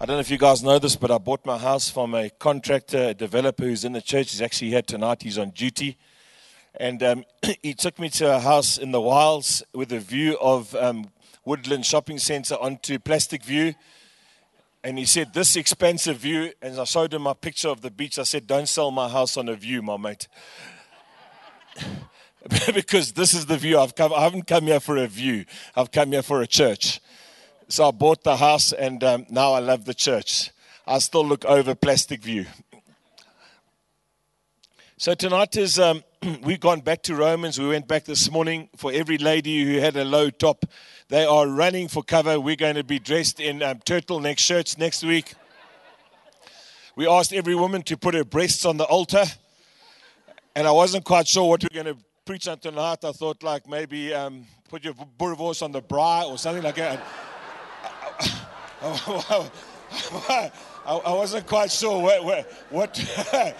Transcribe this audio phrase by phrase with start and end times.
[0.00, 2.28] I don't know if you guys know this, but I bought my house from a
[2.28, 4.32] contractor, a developer who's in the church.
[4.32, 5.22] He's actually here tonight.
[5.22, 5.96] He's on duty.
[6.74, 7.24] And um,
[7.62, 11.10] he took me to a house in the wilds with a view of um,
[11.44, 13.74] Woodland Shopping Centre onto Plastic View.
[14.82, 16.50] And he said, This expensive view.
[16.60, 18.18] And I showed him my picture of the beach.
[18.18, 20.26] I said, Don't sell my house on a view, my mate.
[22.74, 24.12] because this is the view I've come.
[24.12, 25.44] I haven't come here for a view,
[25.76, 27.00] I've come here for a church.
[27.68, 30.50] So I bought the house, and um, now I love the church.
[30.86, 32.44] I still look over Plastic View.
[34.98, 36.04] So tonight is um,
[36.42, 37.58] we've gone back to Romans.
[37.58, 40.66] We went back this morning for every lady who had a low top.
[41.08, 42.38] They are running for cover.
[42.38, 45.34] We're going to be dressed in um, turtleneck shirts next week.
[46.96, 49.24] We asked every woman to put her breasts on the altar,
[50.54, 53.04] and I wasn't quite sure what we are going to preach on tonight.
[53.04, 57.02] I thought like maybe um, put your boerewors on the bra or something like that.
[58.82, 59.50] I,
[60.86, 62.24] I, wasn't quite sure what.
[62.24, 62.94] what, what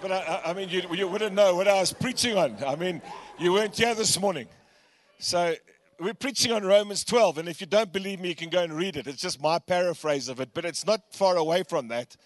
[0.00, 2.56] but I, I, mean, you, you wouldn't know what I was preaching on.
[2.66, 3.00] I mean,
[3.38, 4.48] you weren't here this morning.
[5.18, 5.54] So
[5.98, 7.38] we're preaching on Romans 12.
[7.38, 9.06] And if you don't believe me, you can go and read it.
[9.06, 12.16] It's just my paraphrase of it, but it's not far away from that.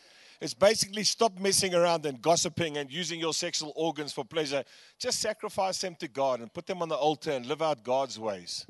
[0.41, 4.65] It's basically stop messing around and gossiping and using your sexual organs for pleasure.
[4.99, 8.19] Just sacrifice them to God and put them on the altar and live out God's
[8.19, 8.67] ways.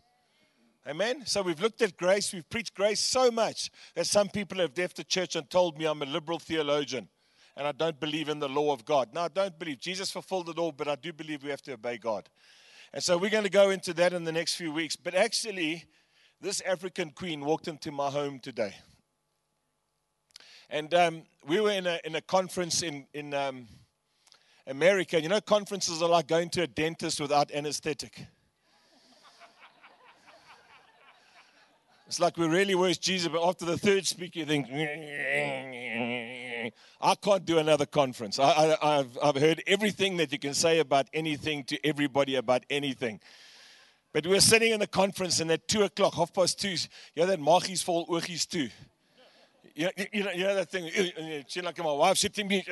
[0.87, 1.25] Amen.
[1.25, 2.31] So we've looked at grace.
[2.33, 5.87] We've preached grace so much that some people have left the church and told me
[5.87, 7.09] I'm a liberal theologian
[7.57, 9.09] and I don't believe in the law of God.
[9.15, 9.81] No, I don't believe.
[9.81, 12.29] Jesus fulfilled it all, but I do believe we have to obey God.
[12.93, 14.95] And so we're going to go into that in the next few weeks.
[14.95, 15.85] But actually,
[16.41, 18.75] this African queen walked into my home today.
[20.69, 23.69] And um, we were in a, in a conference in, in um,
[24.67, 25.19] America.
[25.19, 28.27] You know, conferences are like going to a dentist without anesthetic.
[32.07, 34.69] It's like we really worship Jesus, but after the third speaker, you think,
[37.01, 38.39] I can't do another conference.
[38.39, 43.21] I, have I've heard everything that you can say about anything to everybody about anything.
[44.13, 46.77] But we were sitting in the conference, and at 2 o'clock, half past 2, you
[47.17, 48.69] know that magies vol oogies too.
[49.75, 52.65] You know, you, know, you know that thing, she like my wife sitting me.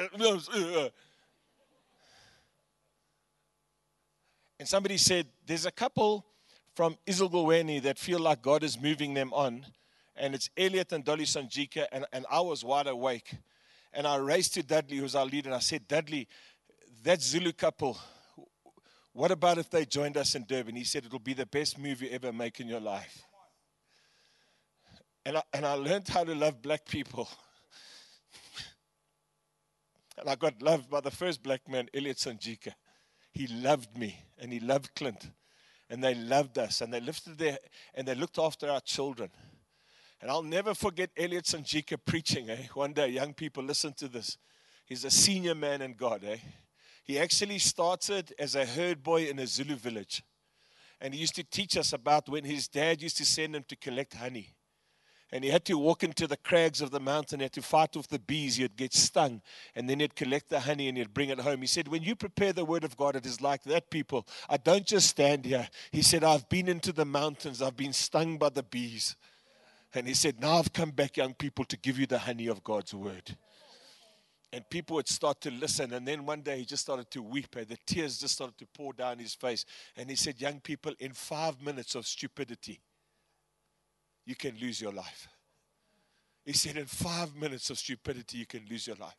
[4.60, 6.25] And somebody said, There's a couple
[6.75, 9.66] from Isildalweni that feel like God is moving them on.
[10.16, 13.34] And it's Elliot and Dolly Sonjica, and, and I was wide awake.
[13.93, 16.28] And I raced to Dudley, who's our leader, and I said, Dudley,
[17.03, 17.99] that Zulu couple,
[19.12, 20.77] what about if they joined us in Durban?
[20.77, 23.22] He said, It'll be the best move you ever make in your life.
[25.25, 27.28] And I, and I learned how to love black people.
[30.19, 32.72] and I got loved by the first black man, Elliot Sonjica.
[33.32, 35.31] He loved me, and he loved Clint
[35.92, 37.58] and they loved us and they lifted their
[37.94, 39.28] and they looked after our children.
[40.22, 42.48] And I'll never forget Elliot Sonjica preaching.
[42.48, 42.66] Eh?
[42.72, 44.38] One day, young people, listen to this.
[44.86, 46.25] He's a senior man in God.
[46.25, 46.38] Eh?
[47.04, 50.22] He actually started as a herd boy in a Zulu village.
[50.98, 53.76] And he used to teach us about when his dad used to send him to
[53.76, 54.54] collect honey
[55.32, 57.41] and he had to walk into the crags of the mountain.
[57.41, 58.56] He had to fight off the bees.
[58.56, 59.41] He'd get stung,
[59.75, 61.62] and then he'd collect the honey and he'd bring it home.
[61.62, 64.26] He said, When you prepare the word of God, it is like that, people.
[64.50, 65.66] I don't just stand here.
[65.91, 69.16] He said, I've been into the mountains, I've been stung by the bees.
[69.94, 72.62] And he said, Now I've come back, young people, to give you the honey of
[72.62, 73.37] God's word.
[74.54, 75.94] And people would start to listen.
[75.94, 77.56] And then one day he just started to weep.
[77.56, 79.64] And the tears just started to pour down his face.
[79.97, 82.81] And he said, Young people, in five minutes of stupidity,
[84.25, 85.28] you can lose your life.
[86.44, 89.16] He said, in five minutes of stupidity, you can lose your life.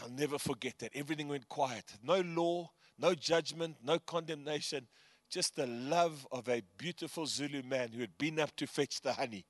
[0.00, 0.92] I'll never forget that.
[0.94, 1.84] Everything went quiet.
[2.04, 4.86] No law, no judgment, no condemnation.
[5.28, 9.12] Just the love of a beautiful Zulu man who had been up to fetch the
[9.12, 9.44] honey.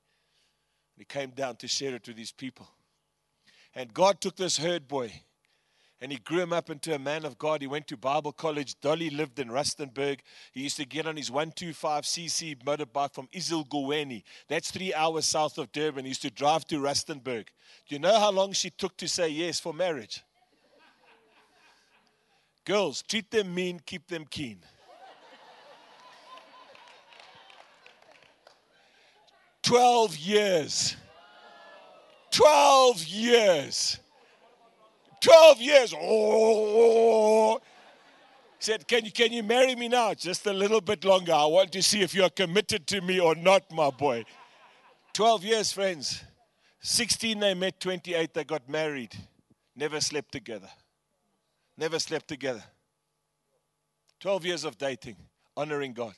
[0.97, 2.69] He came down to share it with his people.
[3.75, 5.13] And God took this herd boy
[6.01, 7.61] and he grew him up into a man of God.
[7.61, 8.81] He went to Bible college.
[8.81, 10.21] Dolly lived in Rustenburg.
[10.53, 14.23] He used to get on his 125cc motorbike from Isildalweni.
[14.49, 16.05] That's three hours south of Durban.
[16.05, 17.47] He used to drive to Rustenburg.
[17.89, 20.23] Do you know how long she took to say yes for marriage?
[22.65, 24.59] Girls, treat them mean, keep them keen.
[29.63, 30.97] 12 years.
[32.31, 33.99] 12 years.
[35.21, 35.95] 12 years.
[35.95, 35.99] Oh.
[36.01, 37.61] oh, oh, oh
[38.59, 40.15] said, can you, can you marry me now?
[40.15, 41.33] Just a little bit longer.
[41.33, 44.25] I want to see if you're committed to me or not, my boy.
[45.13, 46.23] 12 years, friends.
[46.81, 49.15] 16 they met, 28 they got married.
[49.77, 50.69] Never slept together.
[51.77, 52.63] Never slept together.
[54.21, 55.17] 12 years of dating,
[55.57, 56.15] honoring God.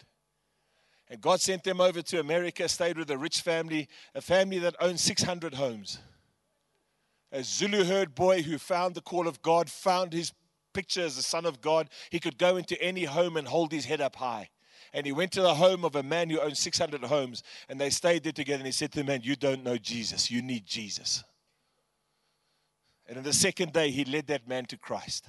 [1.10, 4.76] And God sent them over to America, stayed with a rich family, a family that
[4.80, 5.98] owned 600 homes.
[7.32, 10.32] A Zulu herd boy who found the call of God, found his
[10.72, 11.88] picture as the Son of God.
[12.10, 14.50] He could go into any home and hold his head up high.
[14.92, 17.90] And he went to the home of a man who owned 600 homes, and they
[17.90, 18.58] stayed there together.
[18.58, 20.30] And he said to the man, You don't know Jesus.
[20.30, 21.22] You need Jesus.
[23.06, 25.26] And on the second day, he led that man to Christ.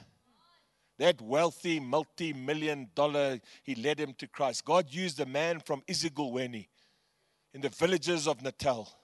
[0.97, 4.65] That wealthy, multi million dollar, he led him to Christ.
[4.65, 6.67] God used a man from Isiguweni
[7.53, 9.00] in the villages of Natal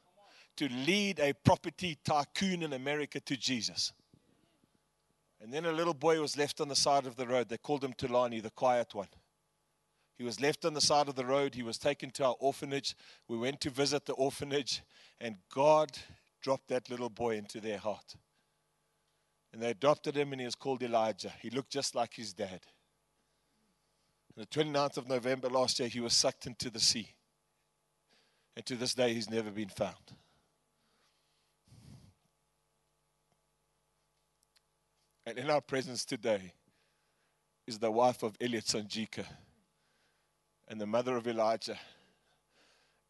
[0.58, 3.94] to lead a property tycoon in America to Jesus.
[5.42, 7.50] And then a little boy was left on the side of the road.
[7.50, 9.08] They called him Thulani, the quiet one.
[10.18, 11.54] He was left on the side of the road.
[11.54, 12.96] He was taken to our orphanage.
[13.28, 14.82] We went to visit the orphanage,
[15.22, 15.92] and God
[16.42, 18.16] dropped that little boy into their heart.
[19.54, 21.34] And they adopted him, and he was called Elijah.
[21.40, 22.62] He looked just like his dad.
[24.36, 27.14] On the 29th of November last year, he was sucked into the sea.
[28.56, 30.14] And to this day, he's never been found.
[35.28, 36.54] And in our presence today
[37.68, 39.26] is the wife of Elliot Sonjica
[40.70, 41.78] and the mother of Elijah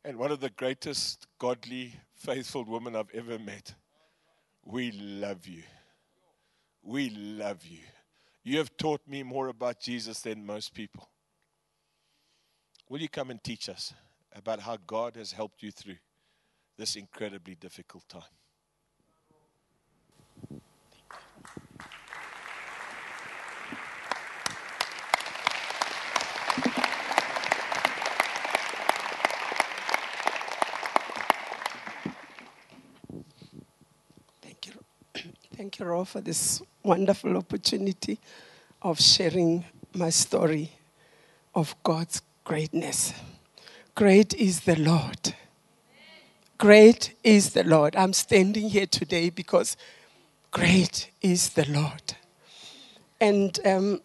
[0.04, 3.76] and one of the greatest godly, faithful women I've ever met.
[4.66, 5.62] We love you.
[6.82, 7.84] We love you.
[8.44, 11.08] You have taught me more about Jesus than most people.
[12.90, 13.94] Will you come and teach us
[14.36, 15.98] about how God has helped you through
[16.80, 18.24] this incredibly difficult time?
[35.80, 38.20] You, Ro, for this wonderful opportunity
[38.82, 40.72] of sharing my story
[41.54, 43.14] of God's greatness.
[43.94, 45.36] Great is the Lord.
[46.58, 47.96] Great is the Lord.
[47.96, 49.78] I'm standing here today because
[50.52, 52.16] great is the Lord.
[53.20, 54.02] And um,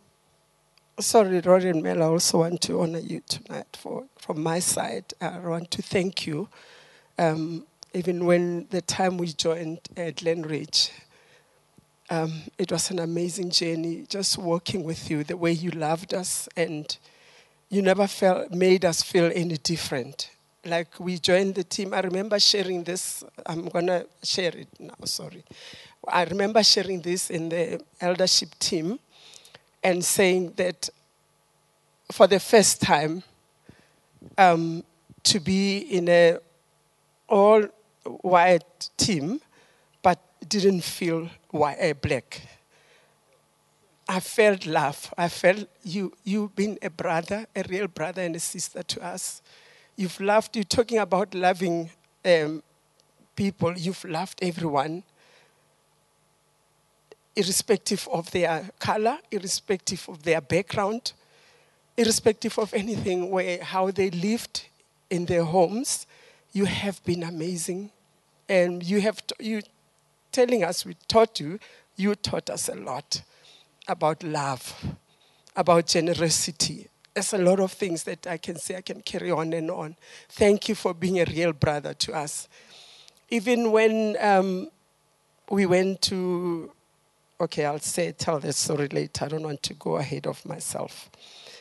[0.99, 5.15] sorry, Rory and Mel, I also want to honor you tonight for, from my side.
[5.21, 6.49] I want to thank you.
[7.19, 10.91] Um, even when the time we joined at Glenridge,
[12.11, 16.49] um, it was an amazing journey just working with you, the way you loved us,
[16.57, 16.97] and
[17.69, 20.31] you never felt, made us feel any different.
[20.65, 23.25] Like we joined the team, I remember sharing this.
[23.47, 25.45] I'm going to share it now, sorry.
[26.07, 28.99] I remember sharing this in the eldership team
[29.83, 30.89] and saying that
[32.11, 33.23] for the first time,
[34.37, 34.85] um,
[35.25, 36.39] to be in a
[37.29, 37.63] all
[38.21, 39.41] white team
[40.61, 42.43] didn't feel white, uh, black.
[44.09, 45.13] I felt love.
[45.17, 49.41] I felt you, you've been a brother, a real brother and a sister to us.
[49.97, 51.91] You've loved, you're talking about loving
[52.25, 52.63] um,
[53.37, 55.03] people, you've loved everyone,
[57.35, 61.13] irrespective of their color, irrespective of their background,
[61.97, 64.67] irrespective of anything, where, how they lived
[65.09, 66.07] in their homes.
[66.53, 67.91] You have been amazing.
[68.49, 69.63] And you have, you
[70.33, 71.59] telling us we taught you,
[71.97, 73.23] you taught us a lot
[73.87, 74.75] about love,
[75.55, 76.89] about generosity.
[77.15, 79.97] There's a lot of things that I can say I can carry on and on.
[80.31, 82.49] Thank you for being a real brother to us.
[83.29, 84.69] Even when um,
[85.51, 86.73] we went to,
[87.41, 89.27] okay, I'll say, tell the story later.
[89.27, 91.11] I don't want to go ahead of myself.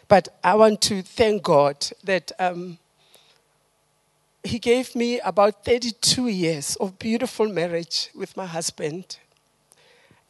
[0.08, 2.78] But I want to thank God that um,
[4.44, 9.18] he gave me about 32 years of beautiful marriage with my husband.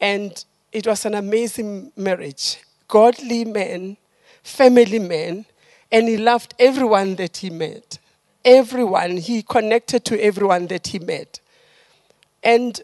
[0.00, 2.58] And it was an amazing marriage.
[2.88, 3.96] Godly man,
[4.42, 5.46] family man,
[5.90, 7.98] and he loved everyone that he met.
[8.44, 9.18] Everyone.
[9.18, 11.40] He connected to everyone that he met.
[12.42, 12.80] And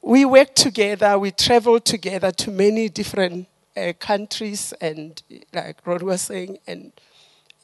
[0.00, 3.46] we worked together, we traveled together to many different
[3.76, 5.20] uh, countries, and
[5.52, 6.92] like Rod was saying, and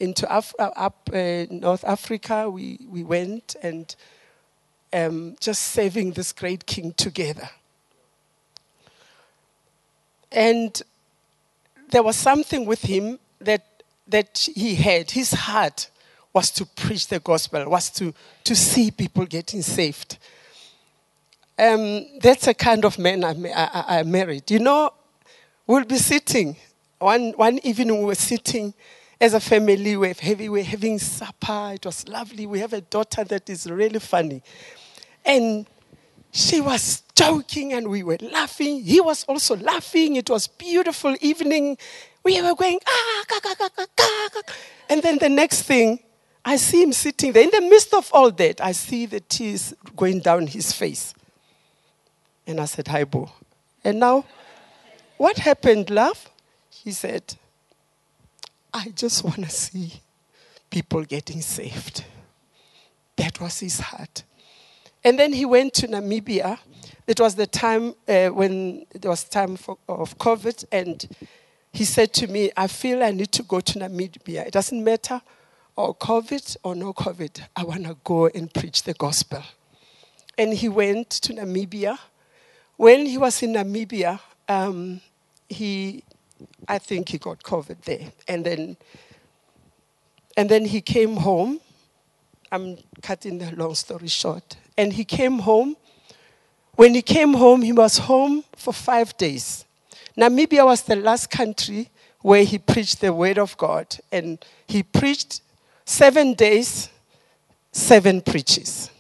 [0.01, 2.51] into Af- uh, up uh, North Africa.
[2.51, 3.95] We, we went and
[4.93, 7.49] um, just serving this great king together.
[10.33, 10.81] And
[11.91, 15.13] there was something with him that, that he had.
[15.13, 15.91] His heart
[16.33, 20.19] was to preach the gospel, was to, to see people getting saved.
[21.57, 24.51] Um, that's a kind of man I, I, I married.
[24.51, 24.93] You know,
[25.67, 26.57] we'll be sitting.
[26.99, 28.75] One, one evening we were sitting
[29.21, 31.73] as a family, we're having, we're having supper.
[31.75, 32.47] It was lovely.
[32.47, 34.43] We have a daughter that is really funny.
[35.25, 35.67] And
[36.33, 38.83] she was joking and we were laughing.
[38.83, 40.17] He was also laughing.
[40.17, 41.79] It was beautiful evening.
[42.25, 44.53] We were going, ah, ka, ka, ka, ka, ka.
[44.89, 46.01] And then the next thing,
[46.45, 47.45] I see him sitting there.
[47.45, 51.15] In the midst of all that, I see the tears going down his face.
[52.47, 53.31] And I said, Hi, Bo.
[53.83, 54.25] And now,
[55.17, 56.29] what happened, love?
[56.69, 57.35] He said,
[58.77, 60.01] I just want to see
[60.69, 62.05] people getting saved.
[63.17, 64.25] That was his heart.
[65.05, 66.59] And then he went to Namibia.
[67.07, 71.07] It was the time uh, when it was time for, of COVID, and
[71.73, 74.47] he said to me, I feel I need to go to Namibia.
[74.47, 75.23] It doesn't matter,
[75.77, 79.43] or COVID or no COVID, I want to go and preach the gospel.
[80.37, 81.99] And he went to Namibia.
[82.77, 85.01] When he was in Namibia, um,
[85.49, 86.03] he,
[86.67, 88.13] I think he got COVID there.
[88.29, 88.77] And then,
[90.37, 91.61] and then he came home.
[92.51, 94.57] I'm cutting the long story short.
[94.77, 95.77] And he came home.
[96.77, 99.65] When he came home, he was home for five days.
[100.17, 101.91] Namibia was the last country
[102.23, 103.97] where he preached the word of God.
[104.11, 105.43] And he preached
[105.85, 106.89] seven days,
[107.73, 108.91] seven preaches.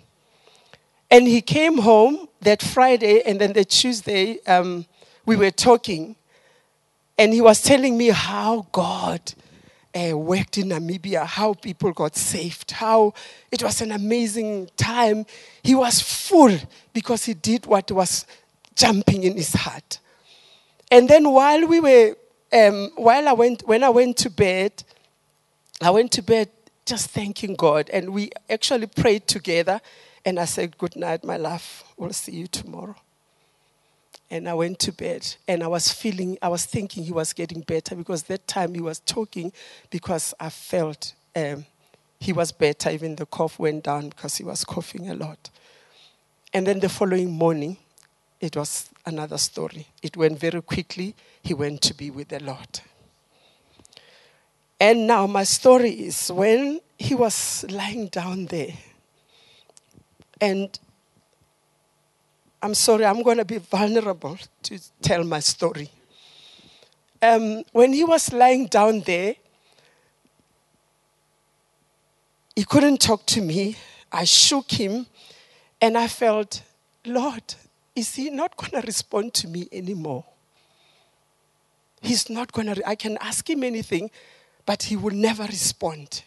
[1.10, 4.84] And he came home that Friday, and then the Tuesday, um,
[5.24, 6.16] we were talking.
[7.16, 9.20] And he was telling me how God
[9.94, 13.14] uh, worked in Namibia, how people got saved, how
[13.50, 15.24] it was an amazing time.
[15.62, 16.56] He was full
[16.92, 18.26] because he did what was
[18.74, 20.00] jumping in his heart.
[20.90, 22.16] And then while we were,
[22.52, 24.82] um, while I went, when I went to bed,
[25.80, 26.50] I went to bed
[26.86, 29.80] just thanking God, and we actually prayed together.
[30.24, 31.84] And I said, "Good night, my love.
[31.96, 32.96] We'll see you tomorrow."
[34.30, 37.60] And I went to bed, and I was feeling, I was thinking he was getting
[37.60, 39.52] better because that time he was talking
[39.90, 41.66] because I felt um,
[42.18, 42.90] he was better.
[42.90, 45.50] Even the cough went down because he was coughing a lot.
[46.52, 47.76] And then the following morning,
[48.40, 49.86] it was another story.
[50.02, 51.14] It went very quickly.
[51.42, 52.80] He went to be with the Lord.
[54.80, 58.74] And now my story is when he was lying down there,
[60.40, 60.78] and
[62.64, 65.90] I'm sorry, I'm going to be vulnerable to tell my story.
[67.20, 69.34] Um, when he was lying down there,
[72.56, 73.76] he couldn't talk to me.
[74.10, 75.04] I shook him,
[75.78, 76.62] and I felt,
[77.04, 77.42] Lord,
[77.94, 80.24] is he not going to respond to me anymore?
[82.00, 84.10] He's not going to, I can ask him anything,
[84.64, 86.22] but he will never respond.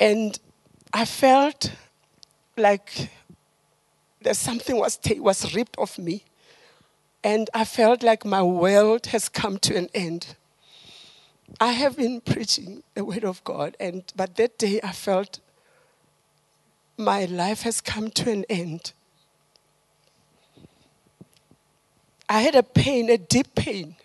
[0.00, 0.40] And
[0.90, 1.70] I felt
[2.56, 3.10] like
[4.22, 6.24] that something was, ta- was ripped off me.
[7.22, 10.36] And I felt like my world has come to an end.
[11.60, 15.40] I have been preaching the word of God, and but that day I felt
[16.98, 18.92] my life has come to an end.
[22.28, 23.96] I had a pain, a deep pain,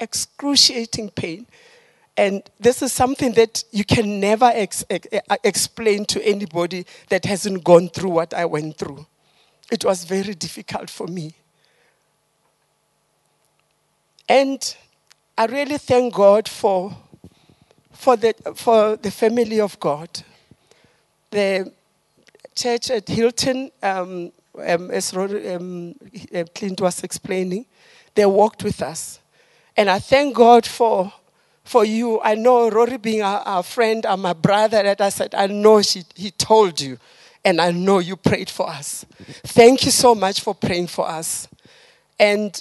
[0.00, 1.46] excruciating pain.
[2.16, 5.06] And this is something that you can never ex- ex-
[5.44, 9.06] explain to anybody that hasn't gone through what I went through.
[9.70, 11.34] It was very difficult for me.
[14.28, 14.76] And
[15.38, 16.96] I really thank God for,
[17.92, 20.08] for, the, for the family of God.
[21.30, 21.72] The
[22.54, 24.32] church at Hilton, um,
[24.66, 25.94] um, as um,
[26.54, 27.66] Clint was explaining,
[28.14, 29.20] they walked with us.
[29.76, 31.12] And I thank God for
[31.66, 32.20] for you.
[32.22, 35.82] I know Rory being our, our friend and my brother that I said, I know
[35.82, 36.96] she, he told you,
[37.46, 39.06] and I know you prayed for us.
[39.44, 41.46] Thank you so much for praying for us.
[42.18, 42.60] And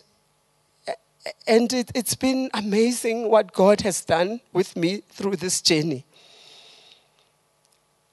[1.48, 6.06] and it, it's been amazing what God has done with me through this journey.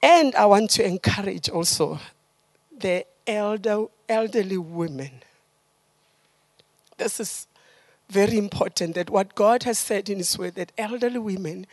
[0.01, 1.99] And I want to encourage also
[2.75, 5.11] the elder, elderly women.
[6.97, 7.45] This is
[8.09, 11.67] very important that what God has said in His word that elderly women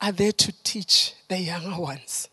[0.00, 2.28] are there to teach the younger ones.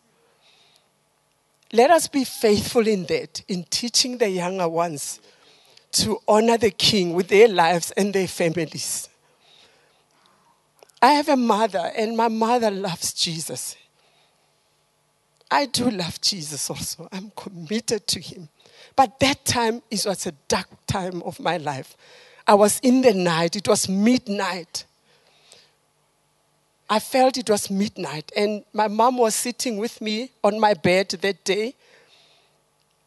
[1.74, 5.20] Let us be faithful in that, in teaching the younger ones
[5.94, 9.10] to honor the King with their lives and their families.
[11.02, 13.76] I have a mother, and my mother loves Jesus.
[15.50, 17.10] I do love Jesus also.
[17.12, 18.50] I'm committed to Him.
[18.96, 21.98] But that time it was a dark time of my life.
[22.46, 24.86] I was in the night, it was midnight.
[26.90, 31.10] I felt it was midnight, and my mom was sitting with me on my bed
[31.10, 31.76] that day.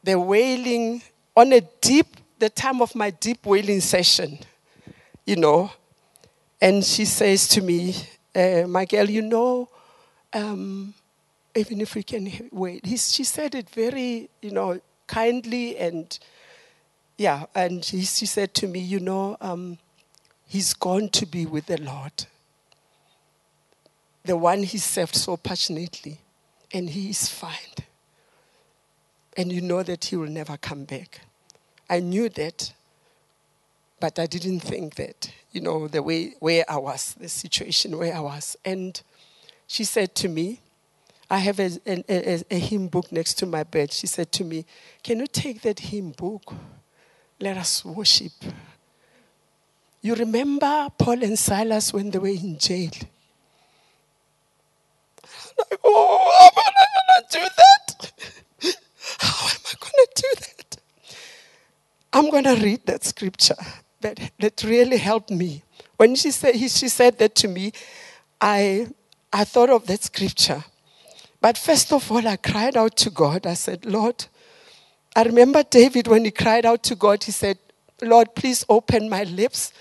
[0.02, 1.02] The wailing
[1.36, 2.06] on a deep,
[2.38, 4.38] the time of my deep wailing session,
[5.24, 5.70] you know.
[6.60, 7.94] And she says to me,
[8.34, 9.68] uh, My girl, you know,
[10.32, 10.94] um,
[11.54, 12.84] even if we can wait.
[12.86, 16.18] He, she said it very, you know, kindly and
[17.18, 19.78] yeah, and he, she said to me, You know, um,
[20.46, 22.26] he's gone to be with the Lord,
[24.26, 26.18] the one he served so passionately.
[26.72, 27.74] and he is fine.
[29.36, 31.20] And you know that he will never come back.
[31.88, 32.72] I knew that,
[34.00, 38.14] but I didn't think that, you know, the way where I was, the situation where
[38.14, 38.56] I was.
[38.64, 39.00] And
[39.66, 40.60] she said to me,
[41.30, 43.92] I have a, a, a, a hymn book next to my bed.
[43.92, 44.64] She said to me,
[45.02, 46.54] Can you take that hymn book?
[47.40, 48.32] Let us worship.
[50.02, 52.90] You remember Paul and Silas when they were in jail?
[55.84, 58.72] Oh, how am I going to do that?
[59.18, 60.76] How am I going to do that?
[62.12, 63.56] I'm going to read that scripture
[64.00, 65.62] that, that really helped me.
[65.96, 67.72] When she said, he, she said that to me,
[68.40, 68.88] I,
[69.32, 70.64] I thought of that scripture.
[71.40, 73.46] But first of all, I cried out to God.
[73.46, 74.26] I said, Lord,
[75.14, 77.58] I remember David when he cried out to God, he said,
[78.02, 79.72] Lord, please open my lips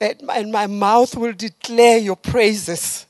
[0.00, 3.06] and my mouth will declare your praises.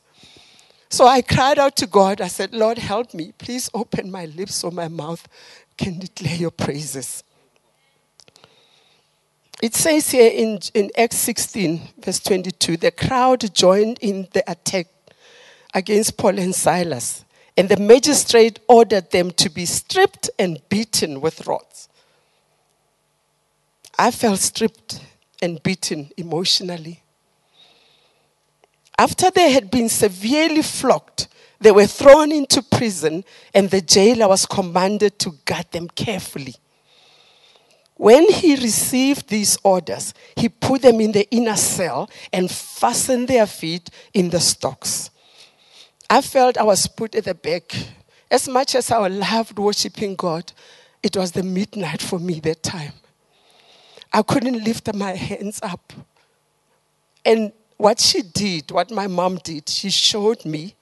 [0.94, 2.20] So I cried out to God.
[2.20, 3.32] I said, Lord, help me.
[3.36, 5.26] Please open my lips so my mouth
[5.76, 7.24] can declare your praises.
[9.60, 14.86] It says here in, in Acts 16, verse 22, the crowd joined in the attack
[15.74, 17.24] against Paul and Silas,
[17.56, 21.88] and the magistrate ordered them to be stripped and beaten with rods.
[23.98, 25.00] I felt stripped
[25.42, 27.03] and beaten emotionally.
[28.98, 31.26] After they had been severely flogged,
[31.60, 36.54] they were thrown into prison, and the jailer was commanded to guard them carefully.
[37.96, 43.46] When he received these orders, he put them in the inner cell and fastened their
[43.46, 45.10] feet in the stocks.
[46.10, 47.74] I felt I was put at the back.
[48.30, 50.52] As much as I loved worshiping God,
[51.02, 52.92] it was the midnight for me that time.
[54.12, 55.92] I couldn't lift my hands up.
[57.24, 60.74] And what she did, what my mom did, she showed me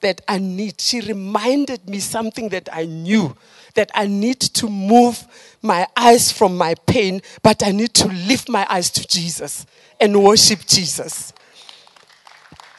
[0.00, 3.36] that I need, she reminded me something that I knew
[3.74, 5.24] that I need to move
[5.62, 9.66] my eyes from my pain, but I need to lift my eyes to Jesus
[10.00, 11.32] and worship Jesus.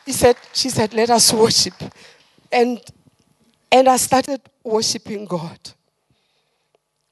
[0.06, 1.74] He said, she said, let us worship.
[2.52, 2.80] And,
[3.72, 5.58] and I started worshiping God.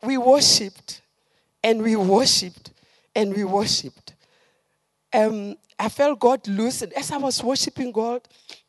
[0.04, 1.02] We worshiped
[1.64, 2.72] and we worshiped
[3.16, 4.11] and we worshiped.
[5.14, 6.92] Um, I felt God loosen.
[6.96, 8.22] As I was worshiping God,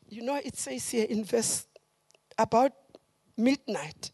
[0.09, 1.65] you know, it says here in verse
[2.37, 2.71] about
[3.37, 4.11] midnight.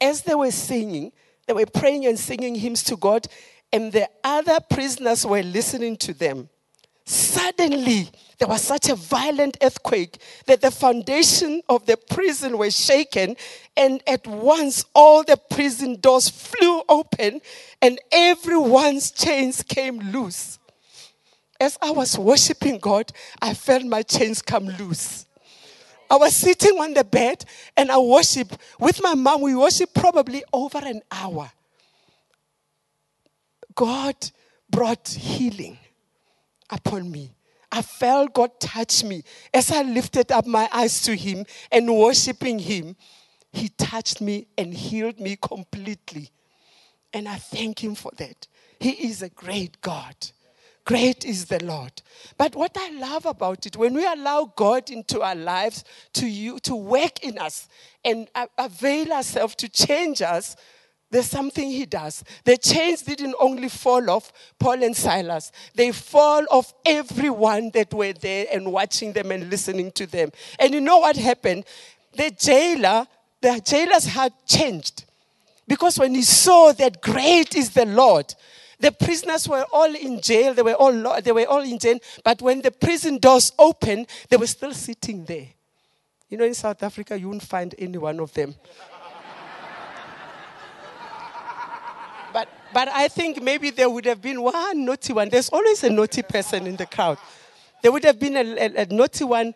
[0.00, 1.12] As they were singing,
[1.46, 3.26] they were praying and singing hymns to God,
[3.72, 6.48] and the other prisoners were listening to them.
[7.04, 8.08] Suddenly,
[8.40, 13.36] there was such a violent earthquake that the foundation of the prison was shaken,
[13.76, 17.40] and at once all the prison doors flew open,
[17.80, 20.58] and everyone's chains came loose
[21.60, 25.26] as I was worshiping God, I felt my chains come loose.
[26.10, 27.44] I was sitting on the bed
[27.76, 29.42] and I worship with my mom.
[29.42, 31.52] We worship probably over an hour.
[33.74, 34.16] God
[34.68, 35.78] brought healing
[36.70, 37.30] upon me.
[37.72, 39.22] I felt God touch me.
[39.54, 42.96] As I lifted up my eyes to Him and worshiping Him,
[43.52, 46.30] He touched me and healed me completely.
[47.12, 48.46] And I thank Him for that.
[48.78, 50.14] He is a great God.
[50.84, 52.02] Great is the Lord.
[52.38, 56.58] But what I love about it, when we allow God into our lives to, you,
[56.60, 57.68] to work in us
[58.04, 58.28] and
[58.58, 60.56] avail ourselves to change us,
[61.10, 62.22] there's something he does.
[62.44, 68.12] The chains didn't only fall off Paul and Silas, they fall off everyone that were
[68.12, 70.30] there and watching them and listening to them.
[70.58, 71.64] And you know what happened?
[72.12, 73.06] The jailer,
[73.40, 75.04] the jailer's heart changed.
[75.66, 78.34] Because when he saw that great is the Lord,
[78.80, 80.54] the prisoners were all in jail.
[80.54, 81.98] They were all, they were all in jail.
[82.24, 85.46] But when the prison doors opened, they were still sitting there.
[86.28, 88.54] You know, in South Africa, you won't find any one of them.
[92.72, 95.28] But, I think maybe there would have been one naughty one.
[95.28, 97.18] There's always a naughty person in the crowd.
[97.82, 99.54] There would have been a, a, a naughty one,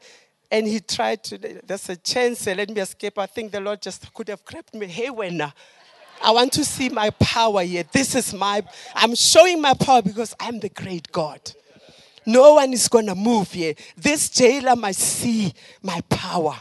[0.50, 3.18] and he tried to, there's a chance, uh, let me escape.
[3.18, 4.86] I think the Lord just could have grabbed me.
[4.86, 5.40] Hey, when
[6.22, 7.84] I want to see my power here.
[7.92, 8.62] This is my,
[8.94, 11.40] I'm showing my power because I'm the great God.
[12.26, 13.74] No one is going to move here.
[13.96, 16.54] This jailer must see my power.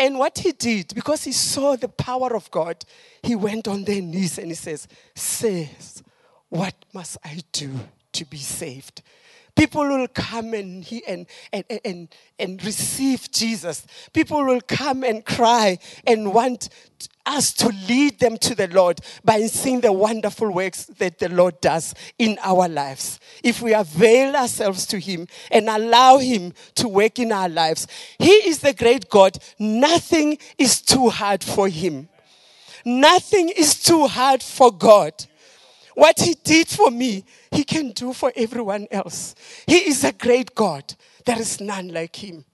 [0.00, 2.82] And what he did, because he saw the power of God,
[3.22, 6.02] he went on their knees and he says, Says,
[6.48, 7.70] what must I do
[8.12, 9.02] to be saved?
[9.56, 13.86] People will come and, and, and, and, and receive Jesus.
[14.12, 16.68] People will come and cry and want
[17.26, 21.60] us to lead them to the Lord by seeing the wonderful works that the Lord
[21.60, 23.20] does in our lives.
[23.42, 27.86] If we avail ourselves to Him and allow Him to work in our lives,
[28.18, 29.36] He is the great God.
[29.58, 32.08] Nothing is too hard for Him.
[32.84, 35.12] Nothing is too hard for God.
[35.94, 39.34] What He did for me, He can do for everyone else.
[39.66, 40.94] He is a great God.
[41.24, 42.44] There is none like Him.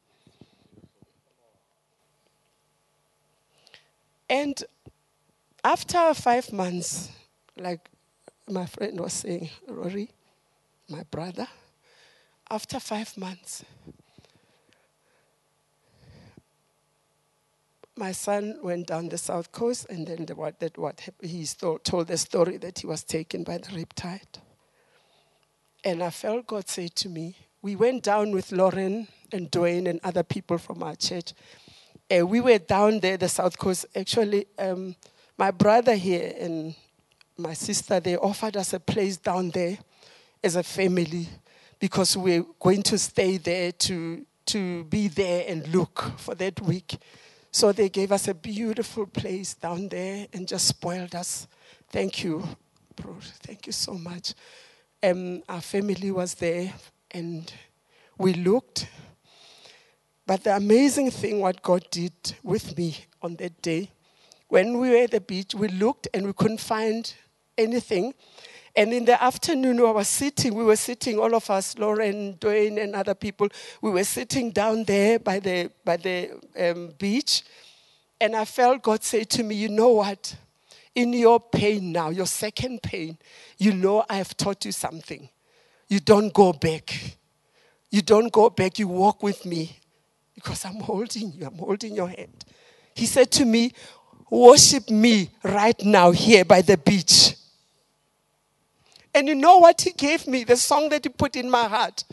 [4.28, 4.62] And
[5.62, 7.10] after five months,
[7.56, 7.88] like
[8.48, 10.10] my friend was saying, Rory,
[10.88, 11.46] my brother,
[12.50, 13.64] after five months,
[17.96, 21.82] my son went down the south coast, and then the, what, that, what he told,
[21.82, 24.40] told the story that he was taken by the riptide.
[25.86, 30.00] And I felt God say to me, we went down with Lauren and Dwayne and
[30.02, 31.32] other people from our church.
[32.10, 33.86] Uh, we were down there, the south coast.
[33.94, 34.96] Actually, um,
[35.38, 36.74] my brother here and
[37.38, 39.78] my sister, they offered us a place down there
[40.42, 41.28] as a family
[41.78, 46.60] because we we're going to stay there to, to be there and look for that
[46.62, 46.96] week.
[47.52, 51.46] So they gave us a beautiful place down there and just spoiled us.
[51.90, 52.42] Thank you,
[52.96, 53.18] bro.
[53.44, 54.34] Thank you so much.
[55.02, 56.72] Um, our family was there
[57.10, 57.52] and
[58.18, 58.88] we looked.
[60.26, 63.90] But the amazing thing, what God did with me on that day,
[64.48, 67.12] when we were at the beach, we looked and we couldn't find
[67.56, 68.14] anything.
[68.74, 72.82] And in the afternoon, we were sitting, we were sitting, all of us, Lauren, Dwayne,
[72.82, 73.48] and other people,
[73.80, 77.42] we were sitting down there by the, by the um, beach.
[78.20, 80.36] And I felt God say to me, You know what?
[80.96, 83.18] In your pain now, your second pain,
[83.58, 85.28] you know I have taught you something.
[85.88, 87.18] You don't go back.
[87.90, 88.78] You don't go back.
[88.78, 89.78] You walk with me
[90.34, 92.44] because I'm holding you, I'm holding your hand.
[92.94, 93.72] He said to me,
[94.30, 97.36] Worship me right now here by the beach.
[99.14, 100.44] And you know what he gave me?
[100.44, 102.04] The song that he put in my heart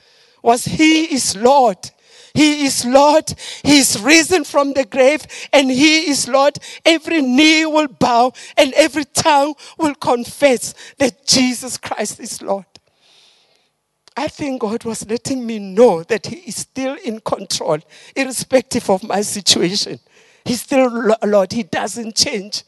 [0.42, 1.90] was He is Lord.
[2.34, 3.34] He is Lord.
[3.64, 6.58] He is risen from the grave and He is Lord.
[6.84, 12.66] Every knee will bow and every tongue will confess that Jesus Christ is Lord.
[14.16, 17.80] I think God was letting me know that He is still in control,
[18.16, 20.00] irrespective of my situation.
[20.46, 21.54] He's still Lord.
[21.54, 22.64] He doesn't change.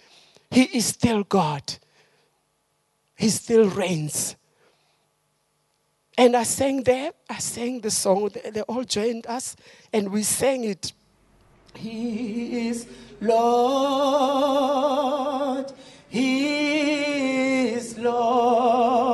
[0.49, 1.63] He is still God.
[3.15, 4.35] He still reigns.
[6.17, 9.55] And I sang there, I sang the song, they all joined us,
[9.91, 10.93] and we sang it.
[11.75, 12.87] He is
[13.19, 14.55] Lord,
[16.07, 19.04] He is Lord.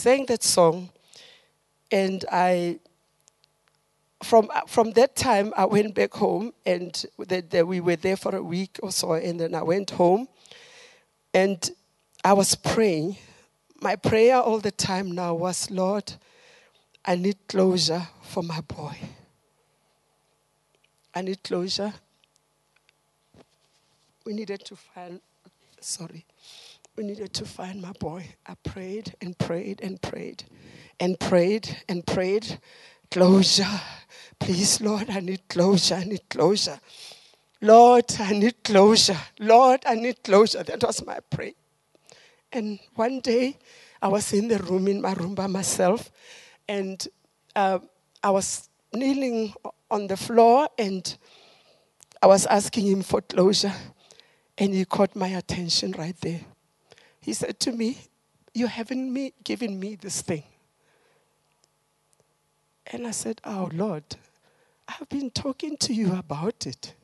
[0.00, 0.88] Sang that song,
[1.92, 2.80] and I,
[4.22, 8.42] from, from that time, I went back home, and the, we were there for a
[8.42, 10.26] week or so, and then I went home,
[11.34, 11.70] and
[12.24, 13.18] I was praying.
[13.82, 16.10] My prayer all the time now was, Lord,
[17.04, 18.96] I need closure for my boy.
[21.14, 21.92] I need closure.
[24.24, 25.20] We needed to find,
[25.78, 26.24] sorry
[27.00, 28.22] we needed to find my boy.
[28.46, 30.44] I prayed and prayed and prayed
[31.00, 32.58] and prayed and prayed.
[33.10, 33.80] Closure.
[34.38, 35.94] Please, Lord, I need closure.
[35.94, 36.78] I need closure.
[37.62, 39.16] Lord, I need closure.
[39.38, 40.62] Lord, I need closure.
[40.62, 41.52] That was my prayer.
[42.52, 43.56] And one day,
[44.02, 46.10] I was in the room, in my room by myself,
[46.68, 47.08] and
[47.56, 47.78] uh,
[48.22, 49.54] I was kneeling
[49.90, 51.16] on the floor and
[52.22, 53.72] I was asking him for closure.
[54.58, 56.40] And he caught my attention right there.
[57.20, 57.98] He said to me,
[58.54, 60.44] You haven't me, given me this thing.
[62.86, 64.04] And I said, Oh Lord,
[64.88, 66.94] I've been talking to you about it.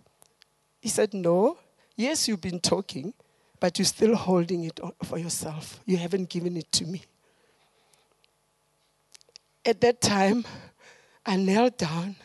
[0.81, 1.59] He said, No,
[1.97, 3.13] yes, you've been talking,
[3.61, 5.81] but you're still holding it for yourself.
[5.85, 7.03] You haven't given it to me.
[9.65, 10.45] At that time,
[11.25, 12.17] I knelt down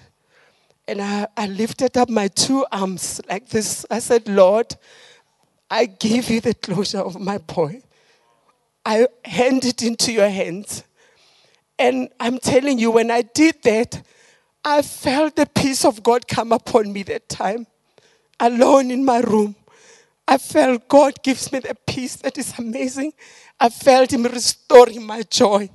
[0.88, 3.86] and I, I lifted up my two arms like this.
[3.90, 4.76] I said, Lord,
[5.72, 7.82] I give you the closure of my boy.
[8.86, 10.84] I hand it into your hands.
[11.80, 14.04] And I'm telling you, when I did that,
[14.66, 17.68] I felt the peace of God come upon me that time,
[18.38, 19.56] alone in my room.
[20.28, 23.14] I felt God gives me the peace that is amazing.
[23.58, 25.70] I felt Him restoring my joy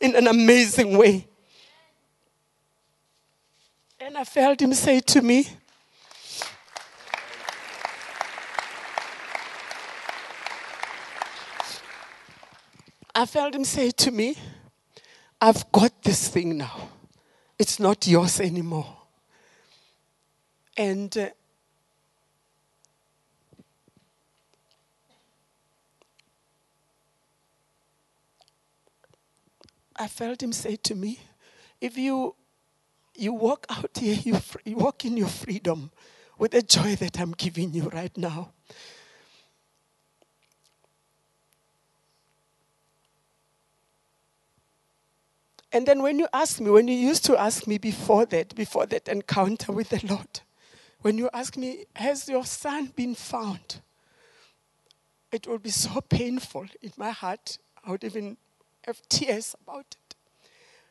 [0.00, 1.28] in an amazing way.
[4.00, 5.48] And I felt Him say to me,
[13.14, 14.36] I felt Him say to me,
[15.40, 16.88] I've got this thing now.
[17.58, 18.96] It's not yours anymore.
[20.76, 21.28] And uh,
[29.96, 31.20] I felt him say to me,
[31.78, 32.34] if you
[33.14, 35.92] you walk out here, you, you walk in your freedom
[36.38, 38.53] with the joy that I'm giving you right now.
[45.74, 48.86] And then when you ask me, when you used to ask me before that, before
[48.86, 50.40] that encounter with the Lord,
[51.02, 53.80] when you ask me, has your son been found?
[55.32, 57.58] It would be so painful in my heart.
[57.84, 58.36] I would even
[58.86, 60.14] have tears about it.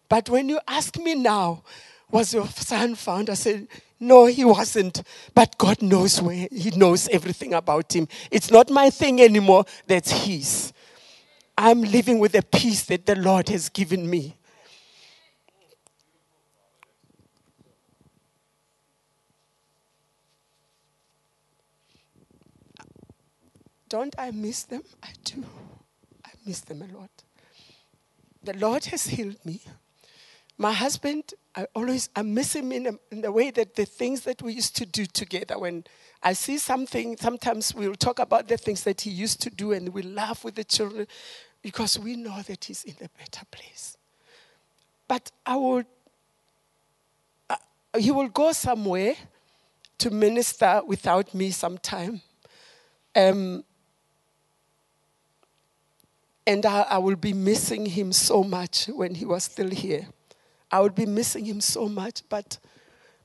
[0.09, 1.63] But when you ask me now,
[2.11, 3.29] was your son found?
[3.29, 3.69] I said,
[4.01, 5.01] no, he wasn't.
[5.33, 8.09] But God knows where, he knows everything about him.
[8.29, 10.73] It's not my thing anymore, that's his.
[11.57, 14.35] I'm living with the peace that the Lord has given me.
[23.93, 24.81] Don't I miss them?
[25.03, 25.45] I do.
[26.25, 27.11] I miss them a lot.
[28.43, 29.61] The Lord has healed me.
[30.57, 34.21] My husband, I always I miss him in, a, in the way that the things
[34.21, 35.59] that we used to do together.
[35.59, 35.83] When
[36.23, 39.89] I see something, sometimes we'll talk about the things that he used to do, and
[39.89, 41.05] we laugh with the children
[41.61, 43.95] because we know that he's in a better place.
[45.07, 45.83] But I will,
[47.47, 47.57] uh,
[47.99, 49.13] he will go somewhere
[49.99, 52.23] to minister without me sometime.
[53.15, 53.63] Um,
[56.45, 60.07] and I, I will be missing him so much when he was still here.
[60.71, 62.57] I would be missing him so much, but,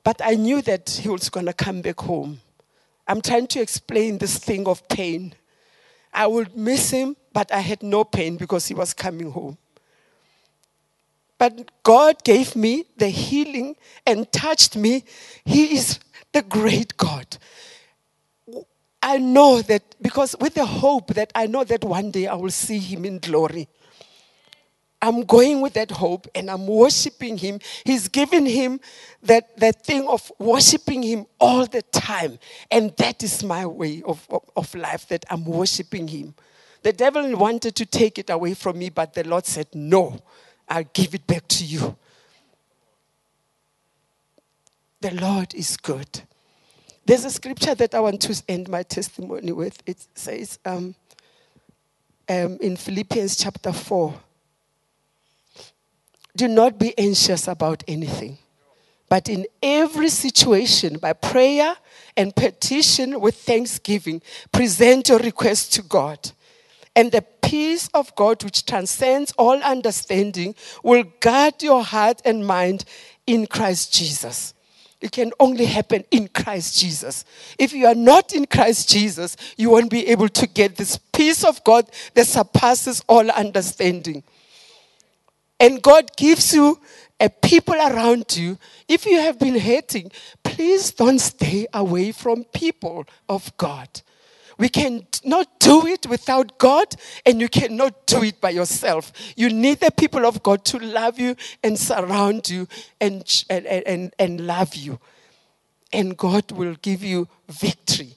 [0.04, 2.40] but I knew that he was going to come back home.
[3.06, 5.34] I'm trying to explain this thing of pain.
[6.12, 9.56] I would miss him, but I had no pain because he was coming home.
[11.38, 15.04] But God gave me the healing and touched me.
[15.44, 16.00] He is
[16.32, 17.38] the great God.
[19.02, 22.50] I know that because with the hope that I know that one day I will
[22.50, 23.68] see him in glory.
[25.00, 27.60] I'm going with that hope and I'm worshiping him.
[27.84, 28.80] He's given him
[29.22, 32.38] that, that thing of worshiping him all the time.
[32.70, 36.34] And that is my way of, of, of life, that I'm worshiping him.
[36.82, 40.20] The devil wanted to take it away from me, but the Lord said, No,
[40.68, 41.96] I'll give it back to you.
[45.00, 46.22] The Lord is good.
[47.08, 49.82] There's a scripture that I want to end my testimony with.
[49.86, 50.94] It says um,
[52.28, 54.12] um, in Philippians chapter 4
[56.36, 58.36] Do not be anxious about anything,
[59.08, 61.76] but in every situation, by prayer
[62.14, 64.20] and petition with thanksgiving,
[64.52, 66.32] present your request to God.
[66.94, 72.84] And the peace of God, which transcends all understanding, will guard your heart and mind
[73.26, 74.52] in Christ Jesus.
[75.00, 77.24] It can only happen in Christ Jesus.
[77.58, 81.44] If you are not in Christ Jesus, you won't be able to get this peace
[81.44, 84.24] of God that surpasses all understanding.
[85.60, 86.80] And God gives you
[87.20, 88.58] a people around you.
[88.88, 90.10] If you have been hurting,
[90.42, 93.88] please don't stay away from people of God.
[94.58, 96.94] We cannot do it without God,
[97.24, 99.12] and you cannot do it by yourself.
[99.36, 102.66] You need the people of God to love you and surround you
[103.00, 104.98] and, and, and, and love you.
[105.92, 108.14] And God will give you victory.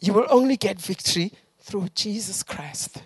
[0.00, 3.02] You will only get victory through Jesus Christ.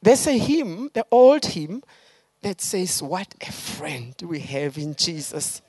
[0.00, 1.82] There's a hymn, the old hymn,
[2.42, 5.60] that says, What a friend we have in Jesus.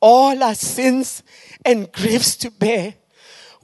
[0.00, 1.24] All our sins
[1.64, 2.94] and griefs to bear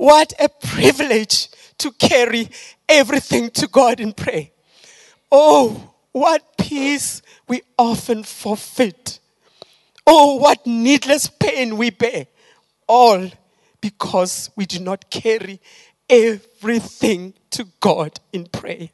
[0.02, 2.48] what a privilege to carry
[2.88, 4.48] everything to God in prayer.
[5.30, 9.20] Oh, what peace we often forfeit.
[10.04, 12.26] Oh, what needless pain we bear.
[12.88, 13.30] All
[13.80, 15.60] because we do not carry
[16.10, 18.88] everything to God in prayer.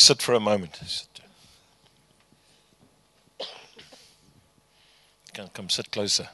[0.00, 0.80] Just sit for a moment.
[5.34, 6.26] Come, come sit closer.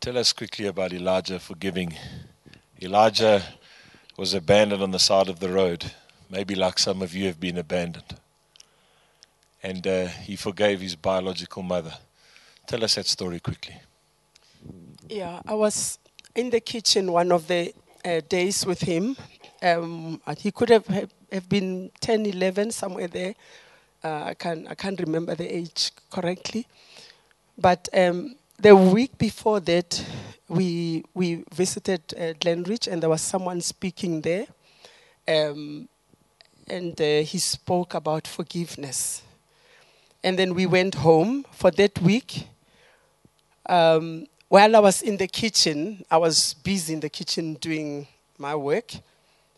[0.00, 1.94] Tell us quickly about Elijah forgiving.
[2.80, 3.42] Elijah
[4.16, 5.92] was abandoned on the side of the road,
[6.30, 8.19] maybe like some of you have been abandoned.
[9.62, 11.94] And uh, he forgave his biological mother.
[12.66, 13.74] Tell us that story quickly.
[15.08, 15.98] Yeah, I was
[16.34, 19.16] in the kitchen one of the uh, days with him.
[19.62, 23.34] Um, he could have, have been 10, 11, somewhere there.
[24.02, 26.66] Uh, I, can't, I can't remember the age correctly.
[27.58, 30.02] But um, the week before that,
[30.48, 34.46] we, we visited uh, Glenridge and there was someone speaking there.
[35.28, 35.88] Um,
[36.66, 39.22] and uh, he spoke about forgiveness.
[40.22, 42.46] And then we went home for that week.
[43.66, 48.06] Um, while I was in the kitchen, I was busy in the kitchen doing
[48.36, 48.92] my work.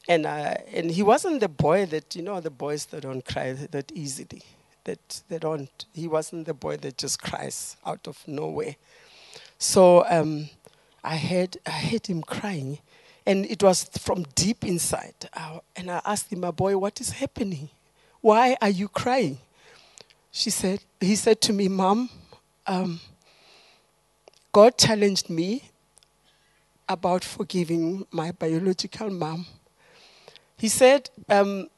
[0.09, 3.53] And, uh, and he wasn't the boy that, you know, the boys that don't cry
[3.53, 4.43] that easily.
[4.85, 8.77] That they don't, he wasn't the boy that just cries out of nowhere.
[9.59, 10.51] So um,
[11.03, 12.79] I, heard, I heard him crying.
[13.25, 15.15] And it was from deep inside.
[15.33, 17.71] Uh, and I asked him, my boy, what is happening?
[18.21, 19.39] Why are you crying?
[20.33, 22.09] She said, he said to me, Mom,
[22.67, 23.01] um,
[24.51, 25.63] God challenged me
[26.89, 29.47] about forgiving my biological mom.
[30.57, 31.69] He said, um,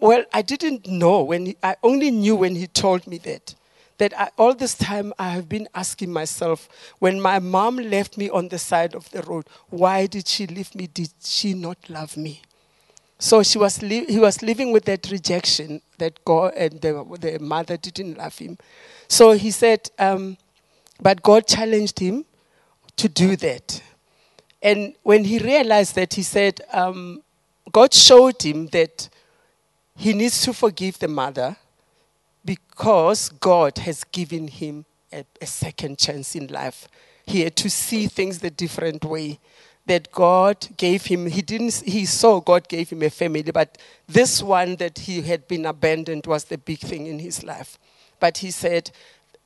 [0.00, 3.54] Well, I didn't know when, he, I only knew when he told me that.
[3.98, 8.28] That I, all this time I have been asking myself, when my mom left me
[8.28, 10.88] on the side of the road, why did she leave me?
[10.88, 12.42] Did she not love me?
[13.18, 17.38] So she was li- he was living with that rejection that God and the, the
[17.40, 18.58] mother didn't love him.
[19.08, 20.36] So he said, um,
[21.00, 22.24] but God challenged him
[22.96, 23.82] to do that.
[24.62, 27.22] And when he realized that, he said, um,
[27.70, 29.08] God showed him that
[29.96, 31.56] he needs to forgive the mother
[32.44, 36.88] because God has given him a, a, second chance in life.
[37.26, 39.38] He had to see things the different way.
[39.88, 44.42] That God gave him, he didn't, he saw God gave him a family, but this
[44.42, 47.78] one that he had been abandoned was the big thing in his life.
[48.20, 48.90] But he said,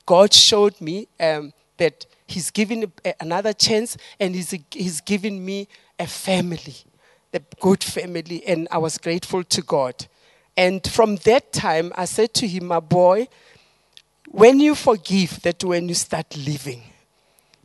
[0.05, 6.07] God showed me um, that he's given another chance and he's, he's given me a
[6.07, 6.75] family
[7.33, 10.05] a good family, and I was grateful to God.
[10.55, 13.27] And from that time, I said to him, My boy,
[14.29, 16.83] when you forgive, that when you start living.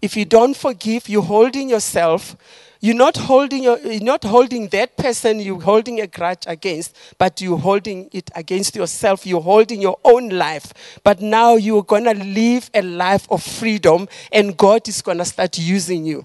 [0.00, 2.36] If you don't forgive, you're holding yourself.
[2.80, 7.40] You're not holding, your, you're not holding that person you're holding a grudge against, but
[7.40, 9.26] you're holding it against yourself.
[9.26, 10.72] You're holding your own life.
[11.02, 15.24] But now you're going to live a life of freedom, and God is going to
[15.24, 16.24] start using you.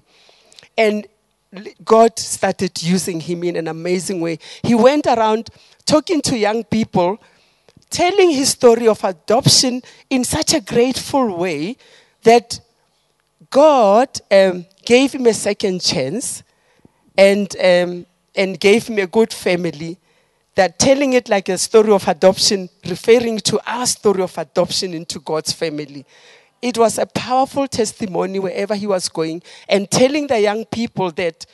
[0.78, 1.06] And
[1.84, 4.38] God started using him in an amazing way.
[4.62, 5.50] He went around
[5.86, 7.20] talking to young people,
[7.90, 11.76] telling his story of adoption in such a grateful way
[12.22, 12.60] that
[13.50, 16.42] God um, gave him a second chance
[17.16, 19.98] and, um, and gave him a good family.
[20.56, 25.18] That telling it like a story of adoption, referring to our story of adoption into
[25.18, 26.06] God's family
[26.64, 31.44] it was a powerful testimony wherever he was going and telling the young people that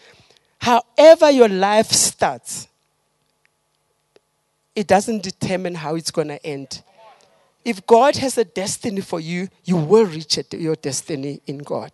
[0.60, 2.68] however your life starts,
[4.76, 6.84] it doesn't determine how it's going to end.
[7.64, 11.90] If God has a destiny for you, you will reach your destiny in God.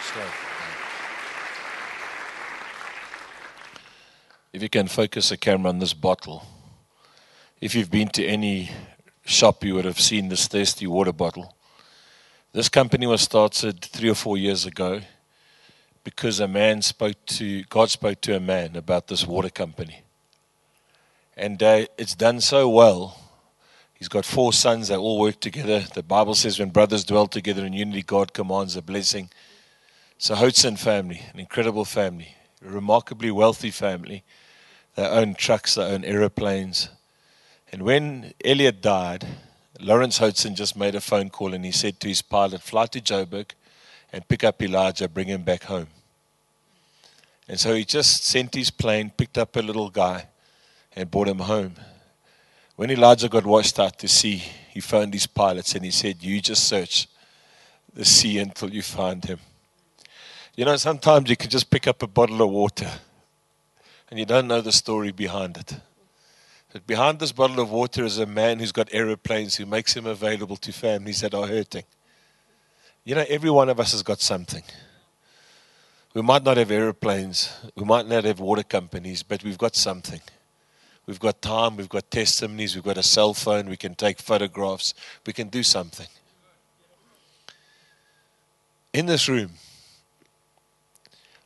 [0.00, 0.22] Slow.
[4.52, 6.44] If you can focus the camera on this bottle.
[7.60, 8.70] If you've been to any
[9.24, 11.56] shop, you would have seen this Thirsti water bottle.
[12.52, 15.00] This company was started three or four years ago
[16.04, 20.02] because a man spoke to, God spoke to a man about this water company.
[21.36, 23.23] And uh, it's done so well.
[23.94, 25.80] He's got four sons that all work together.
[25.80, 29.30] The Bible says when brothers dwell together in unity, God commands a blessing.
[30.16, 32.34] It's a Hodson family, an incredible family,
[32.64, 34.24] a remarkably wealthy family.
[34.94, 36.88] They own trucks, they own aeroplanes.
[37.72, 39.26] And when Elliot died,
[39.80, 43.00] Lawrence Hodson just made a phone call and he said to his pilot, Fly to
[43.00, 43.50] Joburg
[44.12, 45.88] and pick up Elijah, bring him back home.
[47.48, 50.28] And so he just sent his plane, picked up a little guy,
[50.94, 51.74] and brought him home.
[52.76, 56.40] When Elijah got washed out to sea, he found his pilots and he said, You
[56.40, 57.06] just search
[57.92, 59.38] the sea until you find him.
[60.56, 62.90] You know, sometimes you can just pick up a bottle of water
[64.10, 65.76] and you don't know the story behind it.
[66.72, 70.06] But behind this bottle of water is a man who's got aeroplanes who makes him
[70.06, 71.84] available to families that are hurting.
[73.04, 74.64] You know, every one of us has got something.
[76.14, 80.20] We might not have aeroplanes, we might not have water companies, but we've got something.
[81.06, 84.94] We've got time, we've got testimonies, we've got a cell phone, we can take photographs,
[85.26, 86.06] we can do something.
[88.92, 89.50] In this room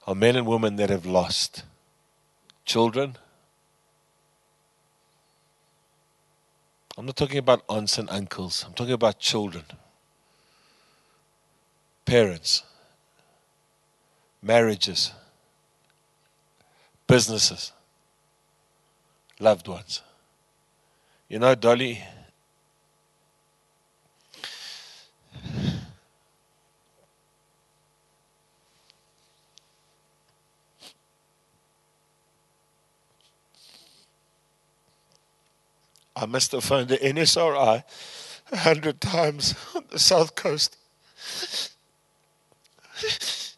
[0.06, 1.64] are men and women that have lost
[2.64, 3.16] children.
[6.96, 9.64] I'm not talking about aunts and uncles, I'm talking about children,
[12.04, 12.62] parents,
[14.40, 15.12] marriages,
[17.08, 17.72] businesses
[19.40, 20.02] loved ones.
[21.28, 22.02] You know, Dolly,
[36.16, 37.84] I must have phoned the NSRI
[38.50, 40.76] a hundred times on the south coast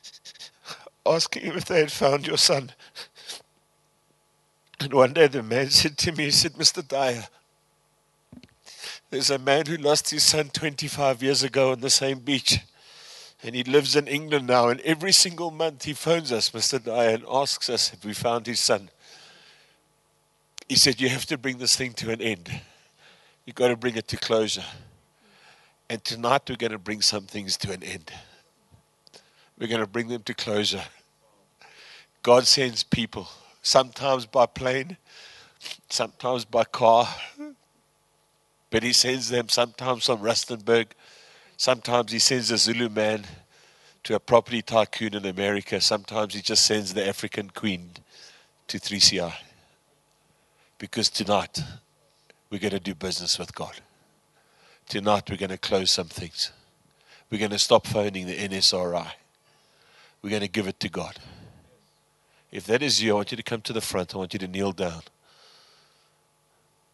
[1.07, 2.73] asking if they had found your son.
[4.81, 6.87] And one day the man said to me, he said, Mr.
[6.87, 7.27] Dyer,
[9.11, 12.61] there's a man who lost his son 25 years ago on the same beach.
[13.43, 14.69] And he lives in England now.
[14.69, 16.83] And every single month he phones us, Mr.
[16.83, 18.89] Dyer, and asks us if we found his son.
[20.69, 22.51] He said, You have to bring this thing to an end.
[23.45, 24.65] You've got to bring it to closure.
[25.89, 28.13] And tonight we're going to bring some things to an end.
[29.59, 30.85] We're going to bring them to closure.
[32.23, 33.29] God sends people
[33.63, 34.97] sometimes by plane,
[35.89, 37.09] sometimes by car.
[38.71, 40.87] But he sends them sometimes from Rustenburg.
[41.57, 43.25] Sometimes he sends a Zulu man
[44.05, 45.81] to a property tycoon in America.
[45.81, 47.91] Sometimes he just sends the African queen
[48.69, 49.35] to 3CR.
[50.79, 51.61] Because tonight
[52.49, 53.81] we're going to do business with God.
[54.89, 56.53] Tonight we're going to close some things.
[57.31, 59.09] We're going to stop phoning the NSRI.
[60.23, 61.19] We're going to give it to God.
[62.53, 64.15] If that is you, I want you to come to the front.
[64.15, 65.03] I want you to kneel down.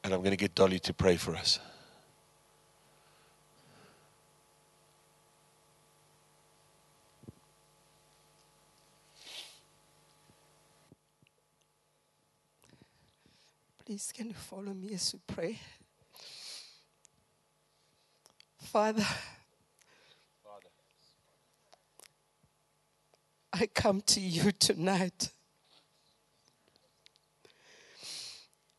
[0.05, 1.59] And I'm going to get Dolly to pray for us.
[13.85, 15.59] Please, can you follow me as we pray?
[18.61, 19.07] Father,
[20.43, 20.69] Father,
[23.53, 25.31] I come to you tonight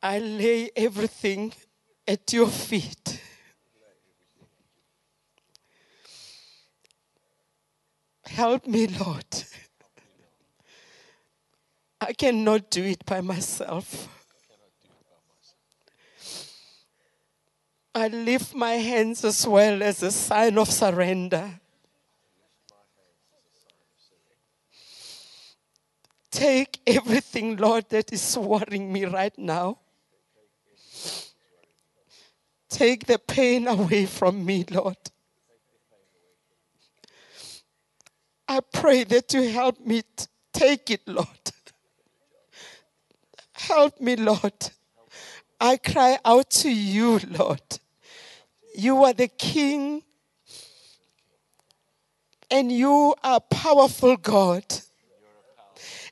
[0.08, 1.52] I lay everything
[2.08, 3.20] at your feet.
[8.26, 9.26] Help me, Lord.
[12.00, 14.08] I cannot do it by myself.
[17.94, 21.60] I lift my hands as well as a sign of surrender.
[26.32, 29.80] Take everything, Lord, that is worrying me right now.
[32.78, 34.98] Take the pain away from me, Lord.
[38.48, 40.04] I pray that you help me
[40.54, 41.28] take it, Lord.
[43.54, 44.54] Help me, Lord.
[45.60, 47.64] I cry out to you, Lord.
[48.76, 50.04] You are the King,
[52.52, 54.66] and you are powerful God.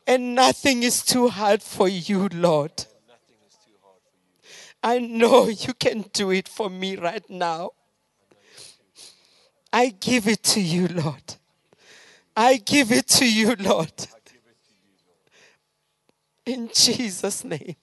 [0.08, 2.86] And nothing is too hard for you, Lord.
[4.86, 7.72] I know you can do it for me right now.
[9.74, 11.36] I give it to you, Lord.
[12.38, 14.08] I give it to you, Lord.
[16.46, 17.76] In Jesus' name.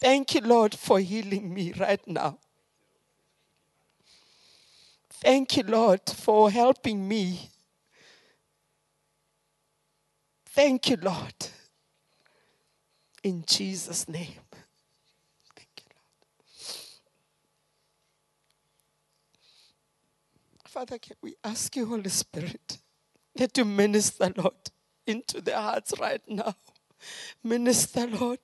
[0.00, 2.38] Thank you, Lord, for healing me right now.
[5.10, 7.50] Thank you, Lord, for helping me.
[10.46, 11.34] Thank you, Lord
[13.24, 14.38] in Jesus' name.
[15.56, 16.06] Thank you, Lord.
[20.68, 22.78] Father, can we ask you, Holy Spirit,
[23.34, 24.54] that you minister, Lord,
[25.06, 26.54] into their hearts right now?
[27.42, 28.40] Minister, Lord.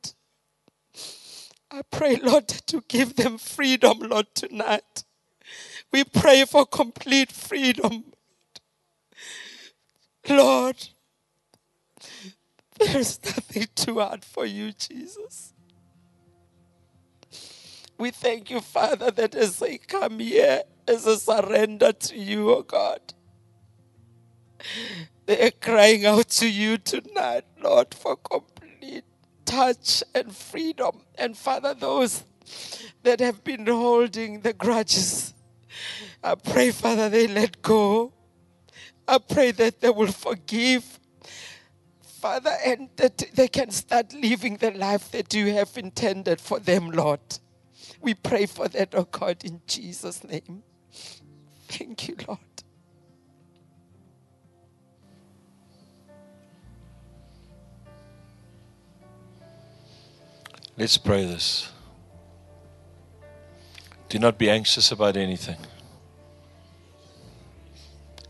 [1.70, 5.04] I pray, Lord, to give them freedom, Lord, tonight.
[5.92, 8.04] We pray for complete freedom.
[10.28, 10.88] Lord,
[12.80, 15.52] there's nothing too hard for you, Jesus.
[17.98, 22.62] We thank you, Father, that as they come here as a surrender to you, oh
[22.62, 23.00] God,
[25.26, 29.04] they are crying out to you tonight, Lord, for complete
[29.44, 31.02] touch and freedom.
[31.16, 32.24] And Father, those
[33.02, 35.34] that have been holding the grudges,
[36.22, 38.12] I pray, Father, they let go.
[39.06, 40.99] I pray that they will forgive.
[42.20, 46.90] Father, and that they can start living the life that you have intended for them,
[46.90, 47.20] Lord.
[48.02, 50.62] We pray for that, oh God, in Jesus' name.
[51.68, 52.38] Thank you, Lord.
[60.76, 61.70] Let's pray this.
[64.10, 65.56] Do not be anxious about anything.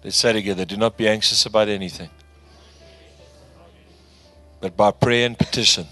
[0.02, 2.10] Let's say together do not be anxious about anything.
[4.60, 5.86] But by prayer and petition,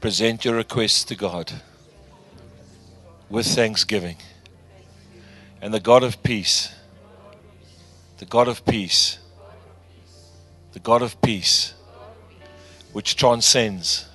[0.00, 1.52] present your requests to God
[3.30, 4.16] with thanksgiving.
[5.62, 6.74] And the God of peace,
[8.18, 9.18] the God of peace,
[10.72, 11.74] the God of peace,
[12.92, 14.06] which transcends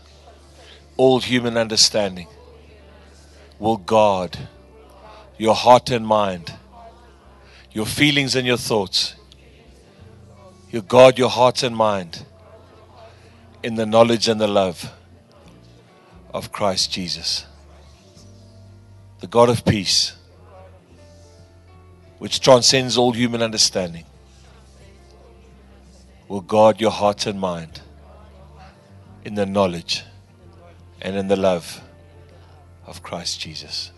[0.98, 2.28] all human understanding,
[3.58, 4.38] will guard
[5.38, 6.54] your heart and mind,
[7.72, 9.16] your feelings and your thoughts.
[10.70, 12.26] You guard your heart and mind
[13.64, 14.92] in the knowledge and the love
[16.34, 17.46] of Christ Jesus.
[19.20, 20.16] The God of peace,
[22.20, 24.06] which transcends all human understanding,
[26.28, 27.82] will guard your heart and mind
[29.26, 30.04] in the knowledge
[31.02, 31.82] and in the love
[32.86, 33.92] of Christ Jesus.